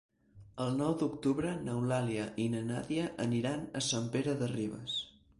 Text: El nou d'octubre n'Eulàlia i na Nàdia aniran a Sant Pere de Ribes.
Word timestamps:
El 0.63 0.71
nou 0.77 0.93
d'octubre 1.01 1.51
n'Eulàlia 1.67 2.23
i 2.43 2.45
na 2.53 2.61
Nàdia 2.69 3.03
aniran 3.25 3.61
a 3.81 3.83
Sant 3.89 4.09
Pere 4.17 4.35
de 4.41 4.49
Ribes. 4.55 4.97